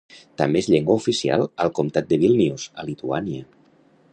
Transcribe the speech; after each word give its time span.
També 0.41 0.61
és 0.63 0.69
llengua 0.73 0.95
oficial 1.01 1.45
al 1.65 1.71
comtat 1.81 2.09
de 2.13 2.19
Vílnius, 2.25 2.67
a 2.81 2.87
Lituània. 2.89 3.47